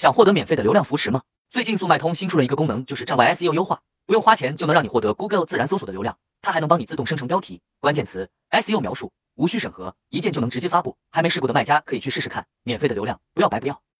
[0.00, 1.20] 想获得免费的流量扶持吗？
[1.50, 6.16] 最近速卖通新出了一个功能，就是站外 SEO 优化，不用花钱就能让你获得 Google 自然搜索的流量。
[6.40, 10.96] 它还能帮你自动生成标题、关键词、SEO 描述，无需审核，一键就能直接发布。
[11.10, 13.82] 还没试过的卖家可以去试试看，免费的流量，不要白不要。